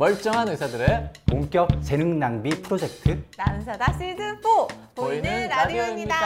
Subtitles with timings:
[0.00, 5.46] 멀쩡한 의사들의 본격 재능 낭비 프로젝트 난사다 시즌 4 보이는.
[5.46, 6.16] 라디오입니다.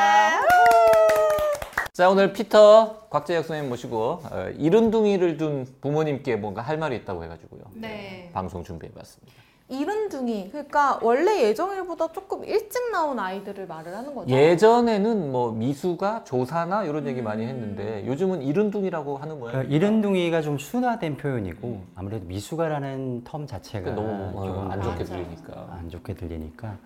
[1.92, 7.62] 자 오늘 피터 곽재혁 선생님 모시고 어, 이른둥이를 둔 부모님께 뭔가 할 말이 있다고 해가지고요.
[7.74, 8.30] 네.
[8.32, 9.34] 방송 준비해봤습니다.
[9.68, 14.28] 이른둥이 그러니까 원래 예정일보다 조금 일찍 나온 아이들을 말을 하는 거죠.
[14.30, 17.48] 예전에는 뭐 미수가 조사나 이런 얘기 많이 음.
[17.48, 19.52] 했는데 요즘은 이른둥이라고 하는 모양.
[19.52, 25.04] 그러니까 이른둥이가 좀 순화된 표현이고 아무래도 미숙아라는 텀 자체가 너무 어, 조금 안 좋게 맞아.
[25.16, 25.68] 들리니까.
[25.70, 26.76] 안 좋게 들리니까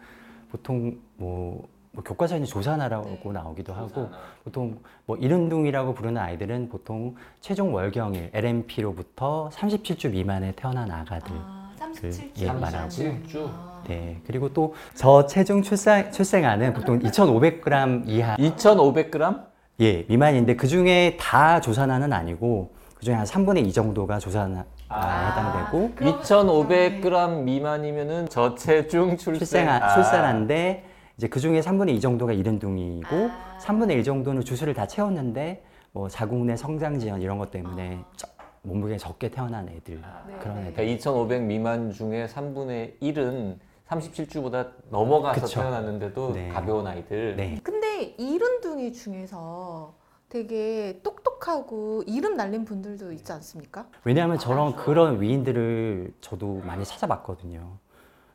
[0.52, 3.32] 보통 뭐, 뭐 교과서에는 조사나라고 네.
[3.32, 4.08] 나오기도 하고
[4.44, 11.57] 보통 뭐 이른둥이라고 부르는 아이들은 보통 최종 월경일 LMP로부터 37주 미만에 태어난 아가들 아,
[12.00, 12.30] 그 37주.
[12.42, 12.88] 예, 말하고.
[12.88, 13.50] 37주.
[13.88, 19.42] 네 그리고 또 저체중 출생 출생아는 보통 2,500g 이하 2,500g?
[19.80, 25.28] 예, 미만인데 그 중에 다 조산아는 아니고 그 중에 한 3분의 2 정도가 조산아에 아.
[25.70, 29.38] 해당되고 그럼- 2,500g 미만이면은 저체중 출생.
[29.38, 29.94] 출생아, 아.
[29.94, 30.84] 출산한데
[31.16, 33.58] 이제 그 중에 3분의 2 정도가 이른둥이고 아.
[33.60, 38.28] 3분의 1 정도는 주수를 다 채웠는데 뭐 자궁 내 성장 지연 이런 것 때문에 적-
[38.68, 40.62] 몸무게 적게 태어난 애들 네, 그런 네.
[40.68, 45.60] 애들 그러니까 2,500 미만 중에 3분의 1은 37주보다 넘어가서 그쵸.
[45.60, 46.48] 태어났는데도 네.
[46.48, 47.36] 가벼운 아이들.
[47.36, 47.58] 네.
[47.62, 49.94] 근데 이른둥이 중에서
[50.28, 53.88] 되게 똑똑하고 이름 날린 분들도 있지 않습니까?
[54.04, 57.78] 왜냐하면 저런 그런 위인들을 저도 많이 찾아봤거든요.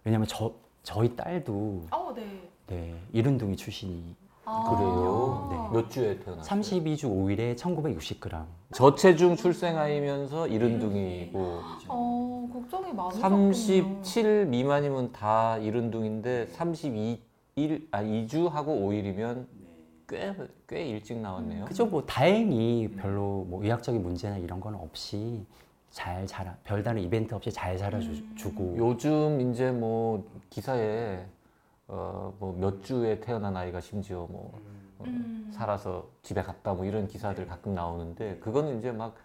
[0.04, 2.50] 왜냐하면 저 저희 딸도 어, 네.
[2.68, 4.23] 네, 이른둥이 출신이 아.
[4.46, 5.48] 그래요?
[5.52, 5.78] 네.
[5.80, 6.62] 몇 주에 태어났어요?
[6.62, 8.44] 32주 5일에 1960g.
[8.74, 11.40] 저체중 출생아이면서 이른둥이고
[11.88, 13.54] 어, 걱정이 많으셨군요.
[13.54, 17.20] 37 미만이면 다 이른둥인데 32
[17.56, 19.46] 일 아 2주 하고 5일이면
[20.08, 20.34] 꽤
[20.68, 21.66] 꽤 일찍 나왔네요.
[21.66, 21.86] 그죠?
[21.86, 25.46] 뭐 다행히 별로 뭐 의학적인 문제나 이런 건 없이
[25.92, 31.24] 잘 자라 별다른 이벤트 없이 잘 살아주고 요즘 이제 뭐 기사에
[31.88, 34.60] 어 뭐 몇 주에 태어난 아이가 심지어 뭐
[35.00, 35.50] 어, 음.
[35.54, 39.16] 살아서 집에 갔다 뭐 이런 기사들 가끔 나오는데 그거는 이제 막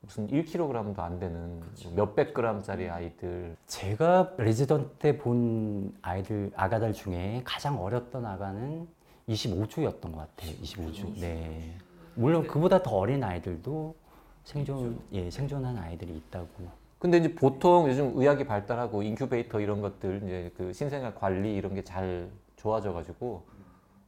[0.00, 1.62] 무슨 1kg도 안 되는
[1.94, 8.88] 몇백 g짜리 아이들 제가 레지던트 때 본 아이들 아가들 중에 가장 어렸던 아가는
[9.28, 10.50] 25주였던 것 같아요.
[10.60, 11.20] 25주.
[11.20, 11.78] 네.
[12.16, 13.94] 물론 그보다 더 어린 아이들도
[14.42, 16.81] 생존 예 생존한 아이들이 있다고.
[17.02, 21.82] 근데 이제 보통 요즘 의학이 발달하고 인큐베이터 이런 것들 이제 그 신생아 관리 이런 게
[21.82, 23.42] 잘 좋아져 가지고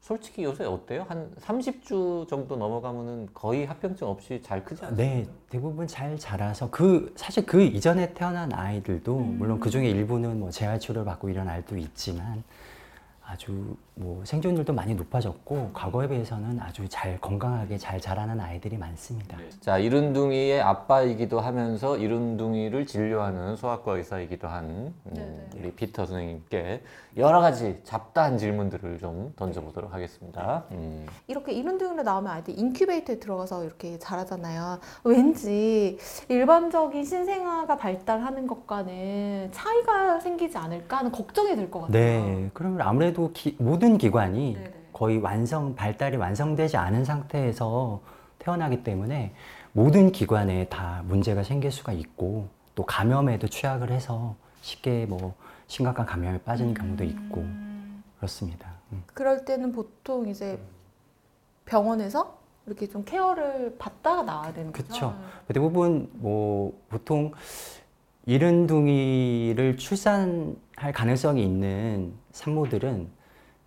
[0.01, 1.05] 솔직히 요새 어때요?
[1.09, 4.97] 한 30주 정도 넘어가면은 거의 합병증 없이 잘 크지 않아요?
[4.97, 10.51] 네, 대부분 잘 자라서 그 사실 그 이전에 태어난 아이들도 물론 그 중에 일부는 뭐
[10.53, 12.45] 재활 치료를 받고 이런 아이도 있지만
[13.27, 19.39] 아주 뭐 생존율도 많이 높아졌고 과거에 비해서는 아주 잘 건강하게 잘 자라는 아이들이 많습니다.
[19.61, 25.49] 자, 이른둥이의 아빠이기도 하면서 이른둥이를 진료하는 소아과 의사이기도 한 음, 네네.
[25.59, 26.83] 우리 피터 선생님께
[27.17, 30.65] 여러 가지 잡다한 질문들을 좀 던져보도록 하겠습니다.
[30.73, 31.07] 음.
[31.29, 34.81] 이렇게 이른둥이로 나오면 아이들 인큐베이터에 들어가서 이렇게 자라잖아요.
[35.05, 35.99] 왠지
[36.29, 41.93] 일반적인 신생아가 발달하는 것과는 차이가 생기지 않을까 하는 걱정이 들 것 같아요.
[41.93, 44.75] 네, 그러면 아무래도 기- 모든 기관이 네네.
[44.93, 48.01] 거의 완성 발달이 완성되지 않은 상태에서
[48.39, 49.35] 태어나기 때문에
[49.73, 55.35] 모든 기관에 다 문제가 생길 수가 있고 또 감염에도 취약을 해서 쉽게 뭐
[55.67, 58.71] 심각한 감염에 빠지는 경우도 있고 음, 그렇습니다.
[58.93, 59.03] 음.
[59.15, 60.59] 그럴 때는 보통 이제
[61.65, 64.85] 병원에서 이렇게 좀 케어를 받다가 나와야 되는 거죠.
[64.87, 65.15] 그쵸.
[65.49, 67.33] 대부분 뭐 보통
[68.27, 73.09] 이른둥이를 출산할 가능성이 있는 산모들은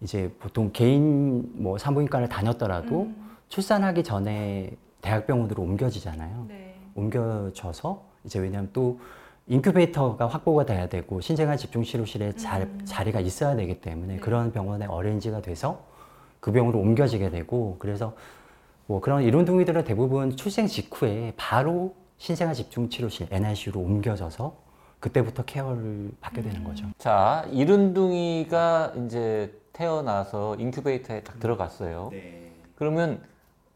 [0.01, 4.71] 이제 보통 개인 뭐 산부인과를 다녔더라도 음, 출산하기 전에
[5.01, 6.45] 대학병원으로 옮겨지잖아요.
[6.47, 6.75] 네.
[6.95, 8.99] 옮겨져서 이제 왜냐하면 또
[9.47, 12.81] 인큐베이터가 확보가 돼야 되고 신생아 집중 치료실에 자, 음.
[12.83, 14.19] 자리가 있어야 되기 때문에 네.
[14.19, 15.85] 그런 병원에 어레인지가 돼서
[16.39, 18.15] 그 병원으로 옮겨지게 되고 그래서
[18.87, 24.55] 뭐 그런 이론둥이들은 대부분 출생 직후에 바로 신생아 집중치료실 NICU로 옮겨져서
[24.99, 26.87] 그때부터 케어를 받게 되는 거죠.
[26.97, 32.11] 자, 이른둥이가 이제 태어나서 인큐베이터에 딱 들어갔어요.
[32.75, 33.21] 그러면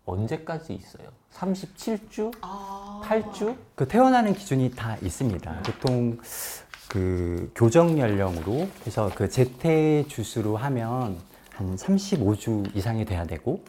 [0.06, 1.10] 언제까지 있어요?
[1.34, 2.34] 37주?
[2.42, 3.02] 아.
[3.04, 3.56] 8주?
[3.76, 5.62] 그 태어나는 기준이 다 있습니다.
[5.64, 6.18] 보통
[6.90, 11.18] 그 교정 연령으로 그래서 그 제태 주수로 하면
[11.52, 13.64] 한 35주 이상이 돼야 되고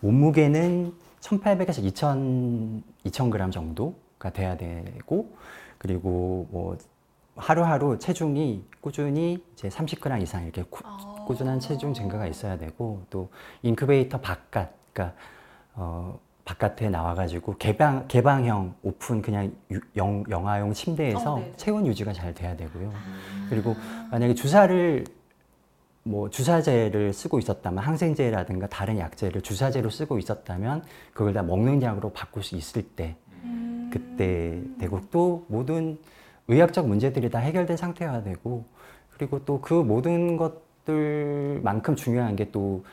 [0.00, 5.34] 몸무게는 1,800에서 2,000 2,000g 정도 가 돼야 되고
[5.78, 6.76] 그리고 뭐
[7.36, 11.24] 하루하루 체중이 꾸준히 이제 30g 이상 이렇게 꾸, 아.
[11.26, 13.30] 꾸준한 체중 증가가 있어야 되고 또
[13.62, 15.16] 인큐베이터 바깥 그러니까
[15.74, 21.52] 어 바깥에 나와가지고 개방 개방형 오픈 그냥 유- 영, 영아용 침대에서 어, 네네.
[21.56, 22.92] 체온 유지가 잘 돼야 되고요.
[23.48, 23.74] 그리고
[24.10, 25.04] 만약에 주사를
[26.02, 30.82] 뭐 주사제를 쓰고 있었다면 항생제라든가 다른 약제를 주사제로 쓰고 있었다면
[31.14, 33.29] 그걸 다 먹는 약으로 바꿀 수 있을 때 음.
[33.90, 35.98] 그때 되고 또 모든
[36.48, 38.64] 의학적 문제들이 다 해결된 상태여야 되고
[39.16, 42.84] 그리고 또 그 모든 것들만큼 중요한 게 또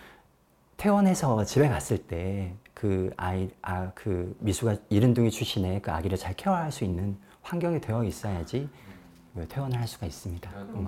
[0.78, 6.72] 퇴원해서 집에 갔을 때 그 아이 아 그 미수가 이른둥이 출신의 그 아기를 잘 케어할
[6.72, 8.70] 수 있는 환경이 되어 있어야지
[9.34, 10.50] 그 퇴원을 할 수가 있습니다.
[10.76, 10.88] 음.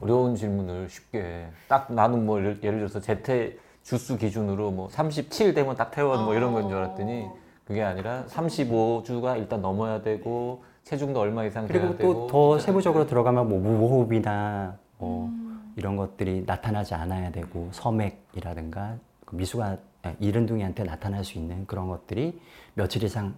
[0.00, 5.76] 어려운 질문을 쉽게 딱 나는 뭐 예를, 예를 들어서 제태 주수 기준으로 뭐 37 되면
[5.76, 7.26] 딱 퇴원 뭐 이런 건 줄 알았더니
[7.70, 13.06] 그게 아니라 35주가 일단 넘어야 되고 체중도 얼마 이상 돼야 그리고 되고 또 더 세부적으로
[13.06, 15.72] 들어가면 뭐 무호흡이나 뭐 음.
[15.76, 22.40] 이런 것들이 나타나지 않아야 되고 서맥이라든가 그 미수가 아, 이른둥이한테 나타날 수 있는 그런 것들이
[22.74, 23.34] 며칠 이상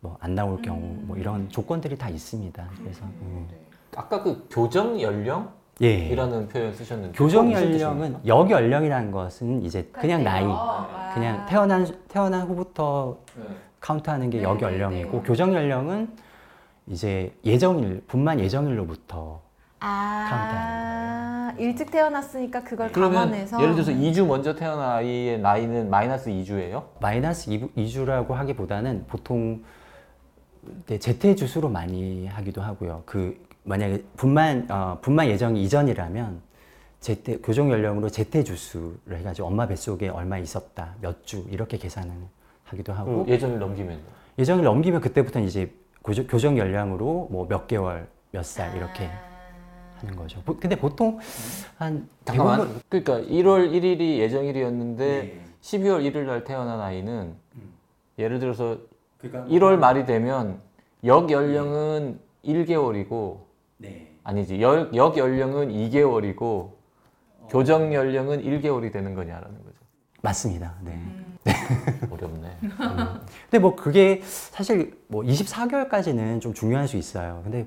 [0.00, 2.70] 뭐 안 나올 경우 뭐 이런 조건들이 다 있습니다.
[2.78, 3.46] 그래서 음.
[3.94, 6.48] 아까 그 교정 연령 이라는 예.
[6.48, 11.12] 표현 쓰셨는데 교정 연령은 역 연령이라는 것은 이제 그냥 나이, 아.
[11.14, 13.68] 그냥 태어난 태어난 후부터 뜻이에요?
[13.80, 15.22] 카운트하는 게 네, 역 네, 연령이고 네.
[15.24, 16.08] 교정 연령은
[16.88, 19.40] 이제 예정일 분만 예정일로부터
[19.80, 26.82] 아, 일찍 태어났으니까 그걸 그러면 감안해서 예를 들어서 2주 먼저 태어난 아이의 나이는 마이너스 2주예요?
[27.00, 29.62] 마이너스 2 주라고 하기보다는 보통
[30.86, 33.04] 네, 제태 주수로 많이 하기도 하고요.
[33.06, 33.38] 그
[33.68, 36.40] 만약에 분만 어, 분만 예정이 이전이라면
[37.00, 42.10] 제태 교정 연령으로 제태 주수를 해가지고 엄마 뱃속에 얼마 있었다, 몇 주 이렇게 계산을
[42.64, 43.24] 하기도 하고.
[43.28, 44.00] 예정일 넘기면.
[44.38, 45.70] 예정을 넘기면 그때부터 이제
[46.02, 49.10] 고조- 교정 연령으로 뭐 몇 개월, 몇 살 이렇게 아.
[50.00, 50.40] 하는 거죠.
[50.42, 51.18] 보- 근데 보통
[51.76, 52.58] 한 잠깐만.
[52.60, 57.34] 대부분 그러니까 1월 1일이 예정일이었는데 12월 1일 날 태어난 아이는
[58.18, 58.78] 예를 들어서
[59.22, 60.60] 1월 말이 되면
[61.04, 63.47] 역 연령은 1개월이고
[64.24, 66.72] 아니지 역, 역 연령은 2개월이고
[67.48, 69.76] 교정 연령은 1개월이 되는 거냐라는 거죠.
[70.20, 70.74] 맞습니다.
[70.82, 71.00] 네.
[72.10, 72.58] 어렵네.
[73.44, 77.40] 근데 뭐 그게 사실 뭐 24개월까지는 좀 중요할 수 있어요.
[77.42, 77.66] 근데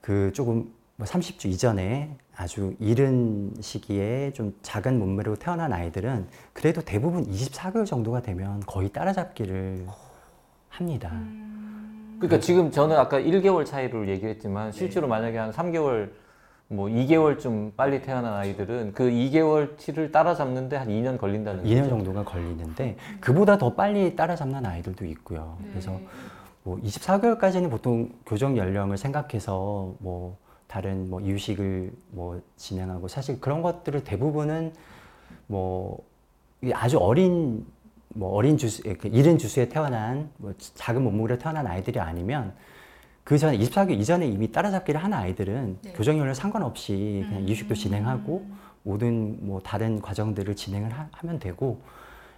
[0.00, 7.26] 그 조금 뭐 30주 이전에 아주 이른 시기에 좀 작은 몸매로 태어난 아이들은 그래도 대부분
[7.26, 9.86] 24개월 정도가 되면 거의 따라잡기를
[10.68, 11.10] 합니다.
[12.18, 16.10] 그러니까 지금 저는 아까 1개월 차이를 얘기했지만 실제로 만약에 한 3개월
[16.68, 21.88] 뭐 2개월쯤 빨리 태어난 아이들은 그 2개월치를 따라잡는데 한 2년 걸린다는 2년 거죠.
[21.90, 25.56] 정도가 걸리는데 그보다 더 빨리 따라잡는 아이들도 있고요.
[25.70, 25.98] 그래서
[26.64, 30.36] 뭐 24개월까지는 보통 교정 연령을 생각해서 뭐
[30.66, 34.74] 다른 뭐 이유식을 뭐 진행하고 사실 그런 것들을 대부분은
[35.46, 35.98] 뭐
[36.74, 37.64] 아주 어린
[38.18, 42.52] 뭐 어린 주수 이렇게 이른 주수에 태어난 뭐 작은 몸무게로 태어난 아이들이 아니면
[43.22, 45.92] 그 전에 24개월 이전에 이미 따라잡기를 한 아이들은 네.
[45.92, 48.44] 교정 연령 상관없이 그냥 이유식도 진행하고
[48.82, 51.80] 모든 뭐 다른 과정들을 진행을 하, 면 되고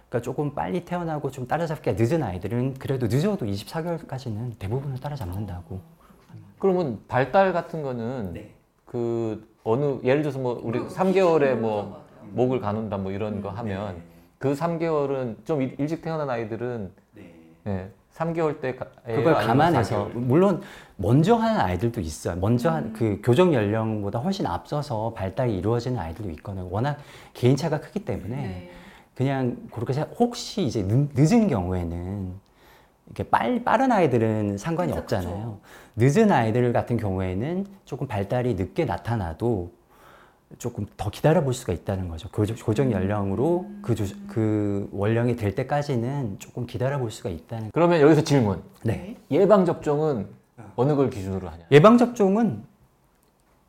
[0.07, 5.79] 그러니까 조금 빨리 태어나고 좀 따라잡기가 늦은 아이들은 그래도 늦어도 24개월까지는 대부분을 따라잡는다고.
[6.59, 8.53] 그러면 발달 같은 거는 네.
[8.85, 14.10] 그 어느 예를 들어서 뭐 우리 3개월에 뭐 목을 가눈다 뭐 이런 거 하면
[14.41, 16.91] 그 3개월은 좀 일- 일찍 태어난 아이들은
[17.63, 17.89] 네.
[18.15, 19.17] 3개월 때 가- 예요?
[19.17, 20.13] 그걸 감안해서 4개월?
[20.17, 20.61] 물론
[20.97, 22.35] 먼저 하는 아이들도 있어요.
[22.37, 26.67] 먼저 한그 교정 연령보다 훨씬 앞서서 발달이 이루어지는 아이들도 있거든요.
[26.71, 26.97] 워낙
[27.35, 28.71] 개인차가 크기 때문에 네.
[29.13, 32.33] 그냥 그렇게 생각- 혹시 이제 늦, 늦은 경우에는
[33.05, 35.59] 이렇게 빨 빠른 아이들은 상관이 그쵸, 없잖아요.
[35.97, 39.71] 늦은 아이들 같은 경우에는 조금 발달이 늦게 나타나도
[40.57, 42.29] 조금 더 기다려 볼 수가 있다는 거죠.
[42.29, 47.71] 고정, 고정 연령으로 그, 주, 그 원령이 될 때까지는 조금 기다려 볼 수가 있다는.
[47.73, 48.61] 그러면 여기서 질문.
[48.83, 49.15] 네.
[49.31, 50.27] 예방 접종은
[50.75, 51.63] 어느 걸 기준으로 하냐?
[51.71, 52.63] 예방 접종은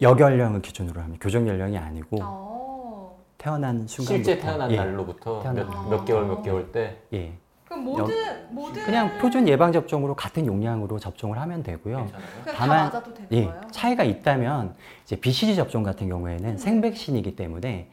[0.00, 1.22] 여연령을 기준으로 합니다.
[1.22, 3.18] 교정 연령이 아니고 어.
[3.38, 4.14] 태어난 순간부터.
[4.14, 5.88] 실제 태어난 예, 날로부터 태어난 몇, 날.
[5.90, 7.32] 몇 개월 몇 개월 때 예.
[7.72, 8.14] 그럼 모든
[8.50, 11.96] 모든 그냥 표준 예방 접종으로 같은 용량으로 접종을 하면 되고요.
[11.96, 12.28] 괜찮아요?
[12.42, 13.60] 그냥 다만- 다 맞아도 되는 예, 거예요?
[13.70, 14.74] 차이가 있다면
[15.04, 16.10] 이제 BCG 접종 같은 음.
[16.10, 17.88] 경우에는 생백신이기 때문에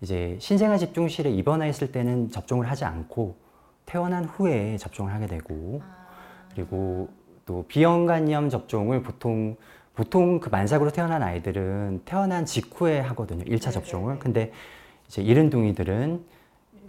[0.00, 3.36] 이제 신생아 집중실에 입원했을 때는 접종을 하지 않고
[3.86, 6.06] 태어난 후에 접종을 하게 되고 아.
[6.54, 7.08] 그리고
[7.44, 9.56] 또 비형간염 접종을 보통
[9.94, 13.44] 보통 그 만삭으로 태어난 아이들은 태어난 직후에 하거든요.
[13.46, 13.72] 일차 네네네.
[13.72, 14.18] 접종을.
[14.18, 14.52] 근데
[15.06, 16.24] 이제 이른둥이들은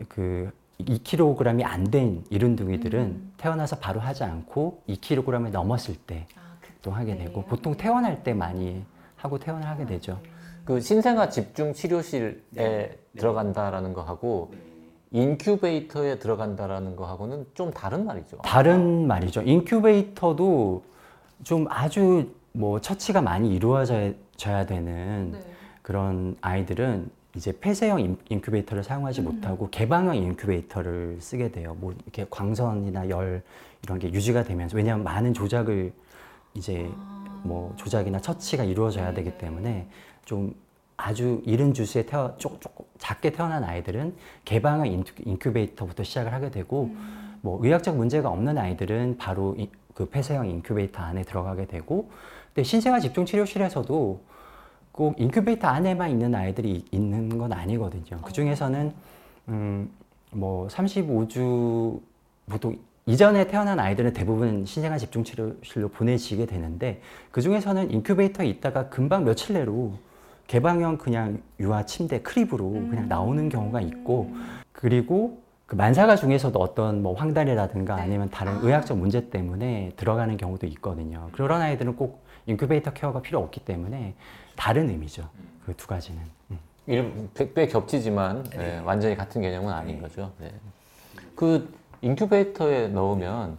[0.10, 3.34] 그 2kg이 안 된 이른둥이들은 음.
[3.38, 8.84] 태어나서 바로 하지 않고 2kg을 넘었을 때또 아, 하게 되고 보통 태어날 때 많이
[9.15, 10.20] 하고 태어날 하게 되죠.
[10.65, 14.51] 그 신생아 집중 치료실에 들어간다라는 거 하고
[15.12, 18.38] 인큐베이터에 들어간다라는 거 하고는 좀 다른 말이죠.
[18.44, 19.44] 다른 말이죠.
[19.44, 20.84] 인큐베이터도
[21.44, 25.39] 좀 아주 뭐 처치가 많이 이루어져야 되는 네.
[25.82, 31.75] 그런 아이들은 이제 폐쇄형 인- 인큐베이터를 사용하지 못하고 개방형 인큐베이터를 쓰게 돼요.
[31.80, 33.44] 뭐 이렇게 광선이나 열
[33.84, 35.92] 이런 게 유지가 되면서 왜냐하면 많은 조작을
[36.54, 36.89] 이제
[37.44, 39.88] 뭐 조작이나 처치가 이루어져야 되기 때문에
[40.24, 40.56] 좀
[40.98, 44.15] 아주 이른 주수에 태어 조금, 조금 작게 태어난 아이들은
[44.46, 46.96] 개방형 인큐- 인큐베이터부터 시작을 하게 되고
[47.42, 52.10] 뭐 의학적 문제가 없는 아이들은 바로 이- 그 폐쇄형 인큐베이터 안에 들어가게 되고
[52.54, 54.22] 근데 신생아 집중 치료실에서도
[54.96, 58.22] 꼭 인큐베이터 안에만 있는 아이들이 있는 건 아니거든요.
[58.22, 58.94] 그 중에서는
[59.50, 59.90] 음,
[60.32, 62.00] 뭐 35주
[62.50, 69.25] 보통 이전에 태어난 아이들은 대부분 신생아 집중 치료실로 보내지게 되는데 그 중에서는 인큐베이터에 있다가 금방
[69.25, 69.96] 며칠 내로
[70.48, 74.34] 개방형 그냥 유아 침대 crib으로 그냥 나오는 경우가 있고
[74.72, 78.02] 그리고 그 만삭아 중에서도 어떤 뭐 황달이라든가 네.
[78.02, 78.60] 아니면 다른 아.
[78.62, 81.28] 의학적 문제 때문에 들어가는 경우도 있거든요.
[81.34, 84.14] 그런 아이들은 꼭 인큐베이터 care가 필요 없기 때문에
[84.55, 85.29] 다른 의미죠.
[85.65, 86.21] 그 두 가지는.
[86.51, 86.59] 음.
[87.55, 90.31] 꽤 겹치지만 예, 완전히 같은 개념은 아닌 거죠.
[90.39, 90.51] 네.
[91.35, 93.57] 그 인큐베이터에 넣으면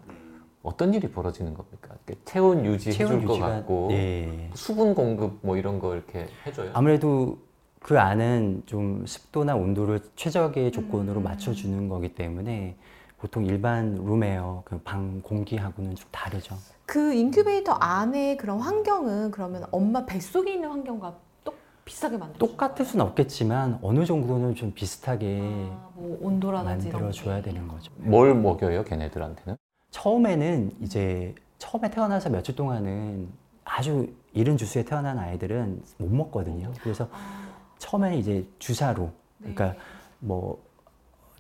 [0.63, 1.97] 어떤 일이 벌어지는 겁니까?
[2.25, 4.51] 체온 유지해줄 체온 것 유지가 같고 예.
[4.55, 6.71] 수분 공급 뭐 이런 거 이렇게 해줘요.
[6.75, 7.39] 아무래도
[7.81, 11.25] 그 안은 좀 습도나 온도를 최적의 조건으로 음.
[11.25, 12.77] 맞춰주는 거기 때문에
[13.19, 16.57] 보통 일반 room air 그방 공기하고는 좀 다르죠.
[16.85, 21.55] 그 인큐베이터 안에 그런 환경은 그러면 엄마 뱃속에 있는 환경과 또
[21.85, 27.37] 비슷하게 만들어 똑같을 수는 없겠지만 어느 정도는 좀 비슷하게 아, 뭐 온도라든지 이런 만들어 줘야
[27.37, 27.51] 게.
[27.51, 27.91] 되는 거죠.
[27.97, 29.57] 뭘 먹여요, 걔네들한테는?
[29.91, 33.29] 처음에는 이제 처음에 태어나서 며칠 동안은
[33.65, 36.71] 아주 이른 주수에 태어난 아이들은 못 먹거든요.
[36.83, 39.55] 그래서 아, 처음에는 이제 주사로 네.
[39.55, 39.81] 그러니까
[40.19, 40.63] 뭐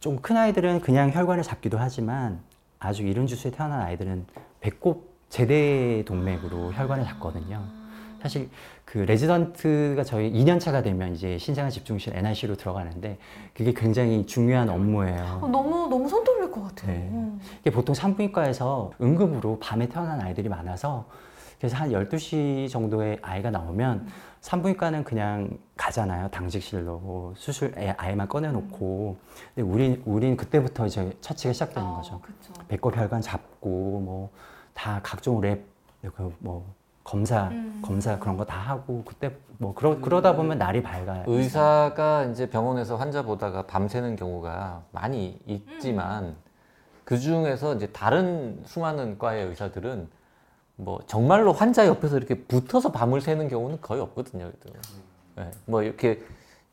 [0.06, 2.38] 좀 큰 아이들은 그냥 혈관을 잡기도 하지만
[2.78, 4.24] 아주 이른 주수에 태어난 아이들은
[4.60, 7.64] 배꼽 제대 동맥으로 혈관을 잡거든요.
[8.22, 8.48] 사실
[8.84, 13.18] 그 레지던트가 저희 2년 차가 되면 이제 신생아 집중실 NIC로 들어가는데
[13.52, 15.40] 그게 굉장히 중요한 어, 업무예요.
[15.50, 16.92] 너무 너무 손 떨릴 것 같아요.
[16.92, 17.08] 네.
[17.10, 17.40] 음.
[17.60, 21.06] 이게 보통 산부인과에서 응급으로 밤에 태어난 아이들이 많아서
[21.58, 24.06] 그래서 한 12시 정도에 아이가 나오면
[24.40, 26.28] 산부인과는 그냥 가잖아요.
[26.28, 29.16] 당직실로 뭐 수술 애, 아이만 꺼내놓고.
[29.54, 32.20] 근데 우린, 우린 그때부터 이제 처치가 시작되는 아, 거죠.
[32.20, 32.52] 그쵸.
[32.68, 34.30] 배꼽 혈관 잡고 뭐
[34.76, 35.64] 다 각종 랩,
[36.14, 37.80] 그뭐 검사, 음.
[37.84, 41.24] 검사 그런 거 다 하고 그때 뭐 그러, 그러다 보면 날이 밝아요.
[41.26, 46.36] 의사가 이제 병원에서 환자 보다가 밤새는 경우가 많이 있지만
[47.04, 50.08] 그 중에서 이제 다른 수많은 과의 의사들은
[50.76, 54.50] 뭐 정말로 환자 옆에서 이렇게 붙어서 밤을 새는 경우는 거의 없거든요.
[54.60, 54.78] 그래도.
[55.36, 56.22] 네, 뭐 이렇게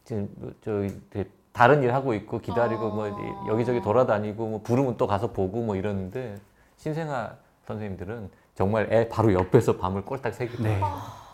[0.04, 0.30] 지금
[0.64, 3.18] 저 이제 다른 일 하고 있고 기다리고 뭐 이제
[3.48, 6.36] 여기저기 돌아다니고 뭐 부르면 또 가서 보고 뭐 이러는데
[6.78, 7.36] 신생아
[7.68, 10.80] 선생님들은 정말 애 바로 옆에서 밤을 꼴딱 새기고 네.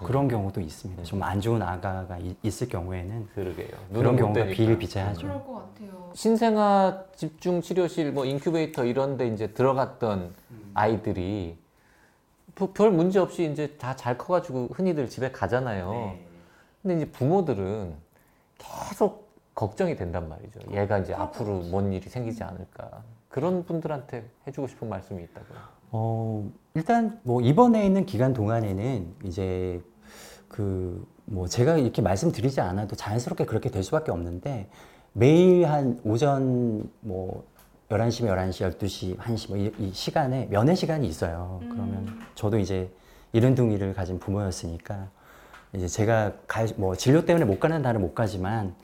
[0.05, 1.03] 그런 경우도 있습니다.
[1.03, 3.67] 좀 안 좋은 아가가 이- 있을 경우에는 그러게요.
[3.93, 4.45] 그런 경우가.
[4.45, 5.27] 비일비재하죠.
[5.27, 6.11] 그럴 것 같아요.
[6.13, 10.33] 신생아 집중 치료실 뭐 인큐베이터 이런 데 이제 들어갔던
[10.75, 11.68] 아이들이 뭐
[12.67, 16.15] 별 문제 없이 이제 다 잘 커가지고 흔히들 집에 가잖아요.
[16.81, 17.93] 근데 이제 부모들은
[18.57, 20.59] 계속 걱정이 된단 말이죠.
[20.71, 23.03] 얘가 이제 앞으로 뭔 일이 생기지 않을까.
[23.27, 25.57] 그런 분들한테 해주고 싶은 말씀이 있다고요.
[25.91, 29.81] 어, 일단 뭐 입원해 있는 기간 동안에는 이제
[30.47, 34.67] 그 뭐 제가 이렇게 말씀드리지 않아도 자연스럽게 그렇게 될 수밖에 없는데
[35.13, 37.43] 매일 한 오전 뭐
[37.89, 41.59] 11시면 11시, 12시, 1시 뭐이 시간에 면회 시간이 있어요.
[41.61, 42.91] 그러면 저도 이제
[43.33, 45.09] 이른 둥이를 가진 부모였으니까
[45.73, 48.75] 이제 제가 갈, 뭐 진료 때문에 못 가는 날은 못 가지만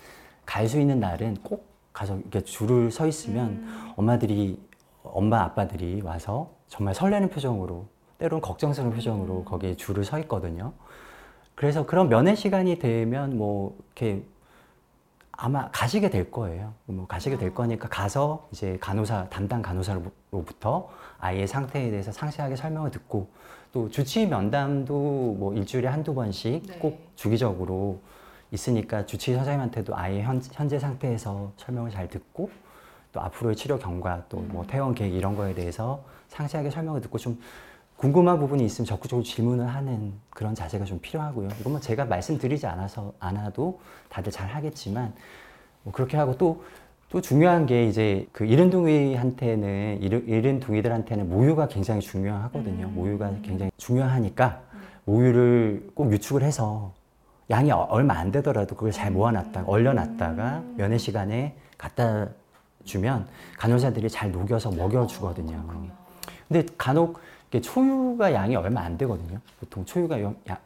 [0.45, 4.59] 갈 수 있는 날은 꼭 가서 이렇게 줄을 서 있으면 엄마들이
[5.03, 7.85] 엄마 아빠들이 와서 정말 설레는 표정으로
[8.17, 10.73] 때로는 걱정스러운 표정으로 거기에 줄을 서 있거든요.
[11.53, 14.23] 그래서 그런 면회 시간이 되면 뭐 이렇게
[15.37, 16.73] 아마 가시게 될 거예요.
[16.85, 20.89] 뭐 가시게 될 거니까 가서 이제 간호사 담당 간호사로부터
[21.19, 23.27] 아이의 상태에 대해서 상세하게 설명을 듣고
[23.73, 26.77] 또 주치의 면담도 뭐 일주일에 한두 번씩 네.
[26.79, 27.99] 꼭 주기적으로
[28.51, 32.49] 있으니까 주치의 선생님한테도 아이의 현, 현재 상태에서 설명을 잘 듣고
[33.11, 37.39] 또 앞으로의 치료 경과 또 뭐 퇴원 계획 이런 거에 대해서 상세하게 설명을 듣고 좀
[37.97, 41.49] 궁금한 부분이 있으면 적극적으로 질문을 하는 그런 자세가 좀 필요하고요.
[41.59, 45.13] 이건 뭐 제가 말씀드리지 않아서 않아도 다들 잘 하겠지만
[45.83, 46.63] 뭐 그렇게 하고 또
[47.09, 52.87] 또 중요한 게 이제 그 이른둥이한테는 이른, 이른둥이들한테는 모유가 굉장히 중요하거든요.
[52.87, 52.93] 음.
[52.95, 54.61] 모유가 굉장히 중요하니까
[55.05, 56.93] 모유를 꼭 유축을 해서
[57.49, 60.75] 양이 어- 얼마 안 되더라도 그걸 잘 모아놨다가 얼려놨다가 음.
[60.77, 62.27] 면회 시간에 갖다
[62.83, 63.27] 주면
[63.59, 65.63] 간호사들이 잘 녹여서 먹여주거든요.
[66.47, 67.19] 근데 간혹
[67.61, 69.39] 초유가 양이 얼마 안 되거든요.
[69.59, 70.17] 보통 초유가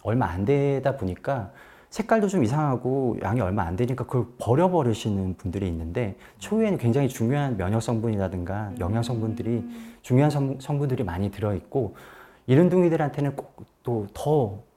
[0.04, 1.52] 얼마 안 되다 보니까
[1.90, 7.82] 색깔도 좀 이상하고 양이 얼마 안 되니까 그걸 버려버리시는 분들이 있는데 초유에는 굉장히 중요한 면역
[7.82, 9.64] 성분이라든가 영양 성분들이
[10.02, 11.96] 중요한 성, 성분들이 많이 들어있고
[12.48, 14.70] 이른둥이들한테는 꼭 또 더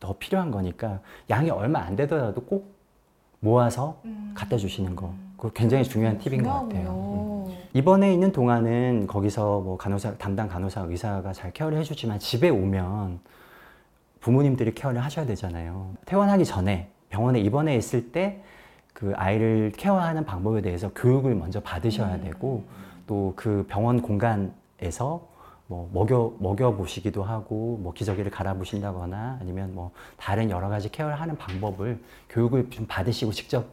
[0.00, 2.74] 더 필요한 거니까 양이 얼마 안 되더라도 꼭
[3.40, 4.00] 모아서
[4.34, 5.14] 갖다 주시는 거.
[5.40, 7.46] 그거 굉장히 중요한 팁인 것 같아요.
[7.48, 7.56] 음.
[7.72, 13.20] 입원해 있는 동안은 거기서 뭐 간호사 담당 간호사 의사가 잘 케어를 해주지만 집에 오면
[14.20, 15.94] 부모님들이 케어를 하셔야 되잖아요.
[16.04, 18.42] 퇴원하기 전에 병원에 입원해 있을 때
[18.92, 22.20] 그 아이를 케어하는 방법에 대해서 교육을 먼저 받으셔야 음.
[22.22, 22.64] 되고
[23.06, 25.26] 또 그 병원 공간에서
[25.66, 31.18] 뭐 먹여 먹여 보시기도 하고 뭐 기저귀를 갈아 보신다거나 아니면 뭐 다른 여러 가지 케어를
[31.18, 33.64] 하는 방법을 교육을 좀 받으시고 직접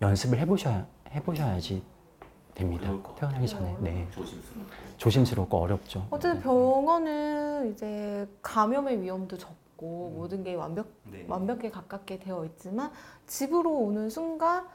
[0.00, 1.82] 연습을 해보셔야 해보셔야지
[2.54, 2.92] 됩니다.
[3.16, 3.76] 태어나기 전에.
[3.80, 4.08] 네.
[4.98, 6.06] 조심스럽고 어렵죠.
[6.10, 11.24] 어쨌든 병원은 이제 감염의 위험도 적고 모든 게 완벽 네.
[11.28, 12.90] 완벽에 가깝게 되어 있지만
[13.26, 14.66] 집으로 오는 순간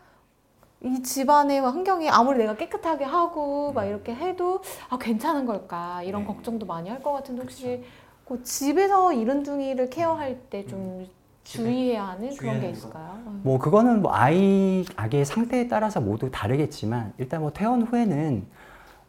[0.84, 6.04] 이 집안의 환경이 아무리 내가 깨끗하게 하고 막 이렇게 해도 아 괜찮은 걸까?
[6.04, 6.28] 이런 네.
[6.28, 7.84] 걱정도 많이 할 것 같은데 혹시
[8.26, 11.08] 그 집에서 이른 둥이를 케어할 때좀
[11.48, 12.70] 주의해야 하는 그런 게?
[12.70, 13.18] 있을까요?
[13.44, 18.46] 뭐 그거는 뭐 아이 아기의 상태에 따라서 모두 다르겠지만 일단 뭐 퇴원 후에는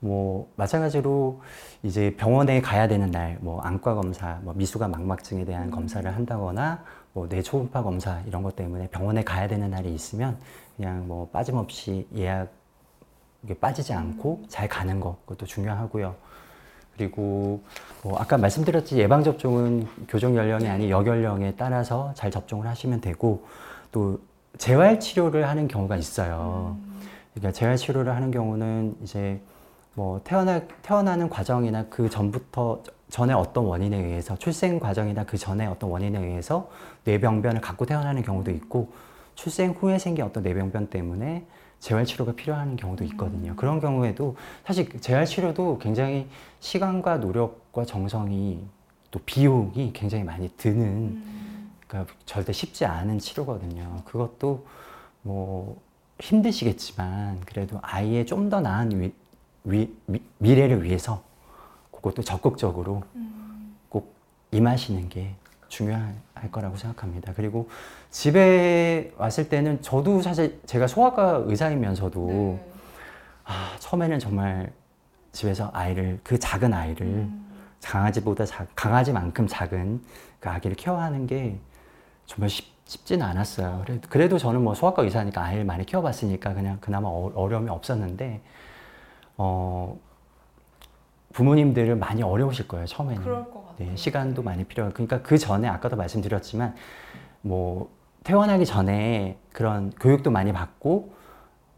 [0.01, 1.41] 뭐 마찬가지로
[1.83, 7.29] 이제 병원에 가야 되는 날 뭐 안과 검사, 뭐 미수가 망막증에 대한 검사를 한다거나 뭐
[7.29, 10.39] 뇌 초음파 검사 이런 것 때문에 병원에 가야 되는 날이 있으면
[10.77, 12.53] 그냥 뭐 빠짐없이 예약
[13.61, 16.15] 빠지지 않고 잘 가는 거 그것도 중요하고요.
[16.99, 17.63] 그리고
[18.03, 23.47] 뭐 아까 말씀드렸지 예방 접종은 교정 연령이 아닌 여연령에 따라서 잘 접종을 하시면 되고
[23.93, 24.21] 또
[24.59, 26.77] 재활 치료를 하는 경우가 있어요.
[27.33, 29.41] 그러니까 재활 치료를 하는 경우는 이제
[29.95, 35.91] 뭐 태어나 태어나는 과정이나 그 전부터 전에 어떤 원인에 의해서 출생 과정이나 그 전에 어떤
[35.91, 36.69] 원인에 의해서
[37.05, 38.91] 뇌병변을 갖고 태어나는 경우도 있고
[39.37, 41.47] 출생 후에 생긴 어떤 뇌병변 때문에
[41.81, 43.55] 재활 치료가 필요한 경우도 있거든요.
[43.57, 46.27] 그런 경우에도 사실 그 재활 치료도 굉장히
[46.61, 48.61] 시간과 노력과 정성이
[49.11, 51.23] 또 비용이 굉장히 많이 드는
[51.87, 54.03] 그러니까 절대 쉽지 않은 치료거든요.
[54.05, 54.67] 그것도
[55.23, 55.81] 뭐
[56.21, 59.13] 힘드시겠지만 그래도 아이의 좀 더 나은 위,
[59.65, 61.23] 위, 미, 미래를 위해서
[61.93, 63.03] 그것도 적극적으로
[63.89, 64.15] 꼭
[64.51, 65.35] 임하시는 게
[65.69, 66.15] 중요할
[66.51, 67.33] 거라고 생각합니다.
[67.35, 67.69] 그리고
[68.11, 72.73] 집에 왔을 때는 저도 사실 제가 소아과 의사이면서도 네.
[73.45, 74.73] 아, 처음에는 정말
[75.33, 77.47] 집에서 아이를 그 작은 아이를 음.
[77.83, 80.03] 강아지보다 작, 강아지만큼 작은
[80.41, 81.59] 그 아기를 케어하는 게
[82.27, 83.83] 정말 쉽, 쉽지는 않았어요.
[83.85, 88.41] 그래도, 그래도 저는 뭐 소아과 의사니까 아이를 많이 키워봤으니까 그냥 그나마 어, 어려움이 없었는데
[89.37, 89.99] 어,
[91.33, 93.23] 부모님들을 많이 어려우실 거예요 처음에는.
[93.79, 96.75] 네, 시간도 많이 필요하고 그러니까 그 전에 아까도 말씀드렸지만
[97.43, 97.91] 뭐
[98.25, 101.13] 퇴원하기 전에 그런 교육도 많이 받고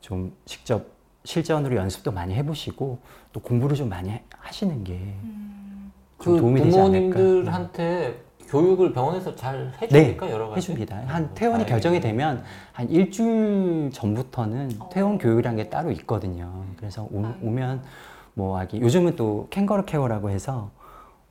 [0.00, 0.86] 좀 직접
[1.24, 2.98] 실전으로 연습도 많이 해보시고
[3.32, 6.98] 또 공부를 좀 많이 해- 하시는 게좀그 도움이 되지 않을까.
[6.98, 7.10] 네.
[7.12, 10.96] 부모님들한테 교육을 병원에서 잘 해주니까 여러 가지 해줍니다.
[11.06, 11.66] 한 어, 퇴원이 다행이네.
[11.66, 14.88] 결정이 되면 한 일주일 전부터는 어.
[14.88, 16.64] 퇴원 교육이라는 게 따로 있거든요.
[16.76, 17.36] 그래서 오, 아.
[17.42, 17.82] 오면
[18.34, 20.70] 뭐 아기 요즘은 또 캥거루 케어라고 해서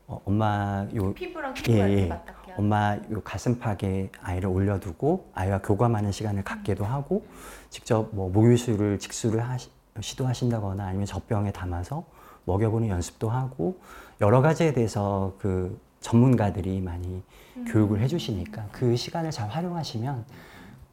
[0.09, 2.07] 어, 엄마 요 피부랑 예, 피부가 이렇게 예.
[2.07, 7.25] 맞닿게 하는 엄마 요 가슴팍에 아이를 올려두고 아이와 교감하는 시간을 갖게도 하고
[7.69, 9.69] 직접 뭐 목유수를 직수를 하시,
[10.01, 12.05] 시도하신다거나 아니면 젖병에 담아서
[12.45, 13.79] 먹여보는 연습도 하고
[14.19, 17.21] 여러 가지에 대해서 그 전문가들이 많이
[17.67, 20.25] 교육을 해주시니까 그 시간을 잘 활용하시면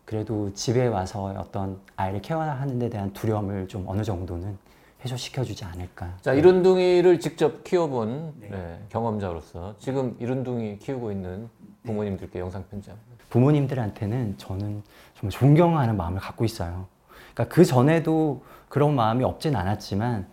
[0.04, 4.58] 그래도 집에 와서 어떤 아이를 케어하는 데 대한 두려움을 좀 어느 정도는
[5.06, 6.16] 해소시켜주지 않을까.
[6.20, 8.48] 자 이른둥이를 직접 키워본 네.
[8.50, 11.48] 네, 경험자로서 지금 이른둥이 키우고 있는
[11.84, 13.06] 부모님들께 영상 편지 한번.
[13.30, 14.82] 부모님들한테는 저는
[15.14, 16.86] 정말 존경하는 마음을 갖고 있어요.
[17.34, 20.26] 그러니까 그 전에도 그런 마음이 없진 않았지만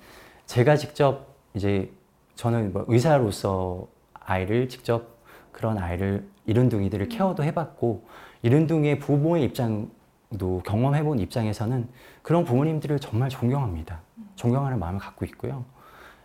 [0.45, 1.91] 제가 직접 이제
[2.35, 5.07] 저는 뭐 의사로서 아이를 직접
[5.51, 8.05] 그런 아이를 이른둥이들을 케어도 해봤고
[8.41, 11.87] 이른둥이의 부모의 입장도 경험해본 입장에서는
[12.21, 14.01] 그런 부모님들을 정말 존경합니다.
[14.35, 15.65] 존경하는 마음을 갖고 있고요.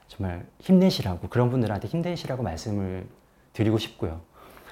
[0.06, 3.06] 정말 힘내시라고 그런 분들한테 힘내시라고 말씀을
[3.52, 4.20] 드리고 싶고요.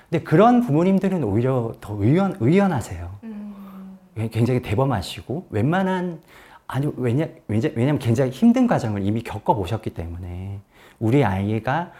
[0.09, 3.18] 근데 그런 부모님들은 오히려 더 의연, 의연하세요.
[3.25, 3.99] 음.
[4.33, 6.20] 굉장히 대범하시고 웬만한
[6.66, 10.61] 아니 왜냐 왜냐 왜냐면 굉장히 힘든 과정을 이미 겪어 보셨기 때문에
[10.99, 11.92] 우리 아이가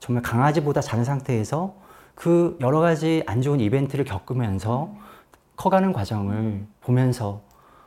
[0.00, 1.74] 정말 강아지보다 작은 상태에서
[2.14, 4.94] 그 여러 가지 안 좋은 이벤트를 겪으면서
[5.56, 7.40] 커가는 과정을 보면서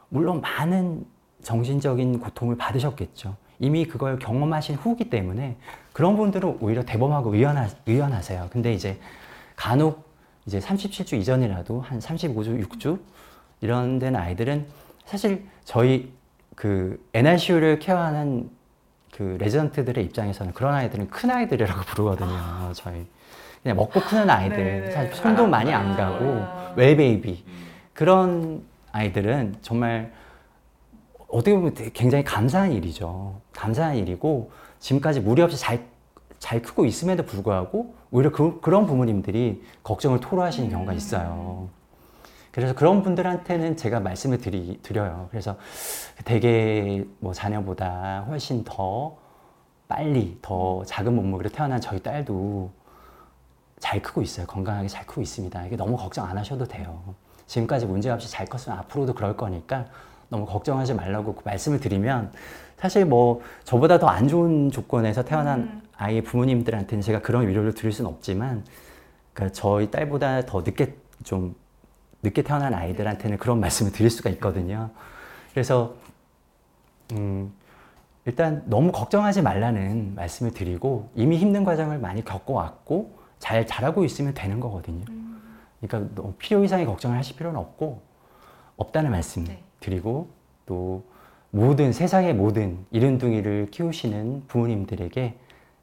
[0.09, 1.05] 물론 많은
[1.45, 3.35] 정신적인 고통을 받으셨겠죠.
[3.59, 5.55] 이미 그걸 경험하신 후기 때문에
[5.93, 8.49] 그런 분들은 오히려 대범하고 의연하, 의연하세요.
[8.51, 8.99] 근데 이제
[9.55, 10.03] 간혹
[10.45, 12.99] 이제 37주 이전이라도 한 35주, 6주
[13.61, 14.65] 이런 데는 아이들은
[15.05, 16.11] 사실 저희
[16.55, 18.49] 그 NRCU를 케어하는
[19.13, 22.73] 그 레지던트들의 입장에서는 그런 아이들은 큰 아이들이라고 부르거든요.
[22.73, 23.05] 저희
[23.61, 24.91] 그냥 먹고 크는 아이들, 네네.
[24.91, 26.73] 사실 손도 많이 안 가고 아.
[26.75, 27.43] 웰베이비
[27.93, 30.11] 그런 아이들은 정말
[31.35, 33.41] 어떻게 보면 굉장히 감사한 일이죠.
[33.51, 35.85] 감사한 일이고 지금까지 무리 없이 잘,
[36.39, 41.67] 잘 크고 있음에도 불구하고 오히려 그, 그런 부모님들이 걱정을 토로하시는 경우가 있어요.
[42.51, 45.27] 그래서 그런 분들한테는 제가 말씀을 드리, 드려요.
[45.29, 45.57] 그래서
[46.23, 49.17] 되게 뭐 자녀보다 훨씬 더
[49.89, 52.71] 빨리 더 작은 몸무게로 태어난 저희 딸도
[53.79, 54.47] 잘 크고 있어요.
[54.47, 55.65] 건강하게 잘 크고 있습니다.
[55.65, 57.13] 이게 너무 걱정 안 하셔도 돼요.
[57.45, 59.85] 지금까지 문제 없이 잘 컸으면 앞으로도 그럴 거니까
[60.29, 62.31] 너무 걱정하지 말라고 그 말씀을 드리면
[62.77, 65.81] 사실 뭐 저보다 더 안 좋은 조건에서 태어난 음.
[65.97, 68.65] 아이의 부모님들한테는 제가 그런 위로를 드릴 수는 없지만
[69.33, 71.55] 그러니까 저희 딸보다 더 늦게 좀
[72.23, 74.89] 늦게 태어난 아이들한테는 그런 말씀을 드릴 수가 있거든요.
[75.51, 75.95] 그래서
[77.13, 77.53] 음,
[78.25, 84.59] 일단 너무 걱정하지 말라는 말씀을 드리고 이미 힘든 과정을 많이 겪어왔고 잘 자라고 있으면 되는
[84.59, 85.05] 거거든요.
[85.79, 88.01] 그러니까 너무 필요 이상의 걱정을 하실 필요는 없고
[88.77, 89.61] 없다는 말씀 네.
[89.85, 90.29] 드리고
[90.65, 91.03] 또
[91.51, 95.35] 모든 세상의 모든 이른둥이를 키우시는 부모님들에게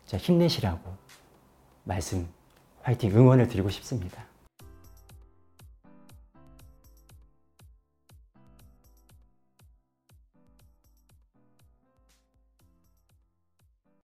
[0.06, 0.80] 힘내시라고
[1.84, 2.26] 말씀
[2.82, 4.24] 화이팅 응원을 드리고 싶습니다.